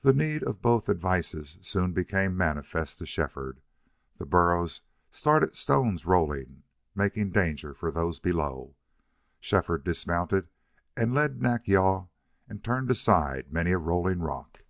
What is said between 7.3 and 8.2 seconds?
danger for those